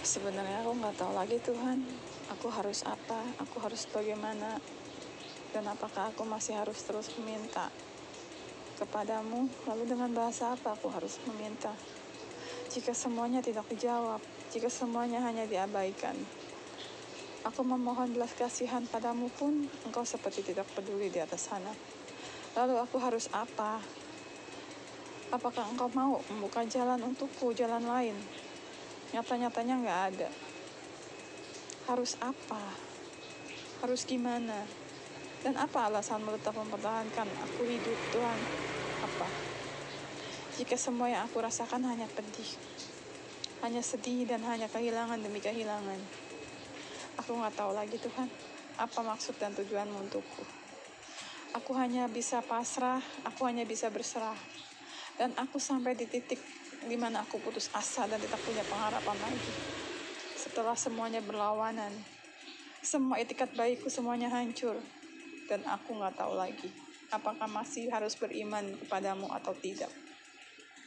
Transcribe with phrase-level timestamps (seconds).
[0.00, 1.84] Sebenarnya aku nggak tahu lagi Tuhan,
[2.32, 4.56] aku harus apa, aku harus bagaimana,
[5.52, 7.68] dan apakah aku masih harus terus meminta
[8.80, 11.76] kepadamu, lalu dengan bahasa apa aku harus meminta.
[12.72, 16.16] Jika semuanya tidak dijawab, jika semuanya hanya diabaikan,
[17.44, 21.76] aku memohon belas kasihan padamu pun engkau seperti tidak peduli di atas sana.
[22.56, 23.84] Lalu aku harus apa?
[25.28, 28.16] Apakah engkau mau membuka jalan untukku, jalan lain?
[29.10, 30.28] Nyata-nyatanya nggak ada.
[31.90, 32.62] Harus apa?
[33.82, 34.66] Harus gimana?
[35.40, 38.38] Dan apa alasanmu tetap mempertahankan aku hidup Tuhan?
[39.02, 39.28] Apa?
[40.60, 42.50] Jika semua yang aku rasakan hanya pedih
[43.60, 46.00] hanya sedih dan hanya kehilangan demi kehilangan.
[47.20, 48.28] Aku nggak tahu lagi Tuhan
[48.80, 50.44] apa maksud dan tujuanmu untukku.
[51.52, 54.36] Aku hanya bisa pasrah aku hanya bisa berserah.
[55.20, 56.40] Dan aku sampai di titik
[56.86, 59.52] di mana aku putus asa dan tidak punya pengharapan lagi.
[60.36, 61.92] Setelah semuanya berlawanan,
[62.80, 64.78] semua etikat baikku semuanya hancur,
[65.50, 66.70] dan aku nggak tahu lagi
[67.10, 69.90] apakah masih harus beriman kepadamu atau tidak.